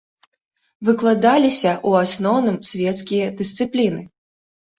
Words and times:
Выкладаліся 0.87 1.71
ў 1.73 2.07
асноўным 2.07 2.57
свецкія 2.71 3.29
дысцыпліны. 3.45 4.01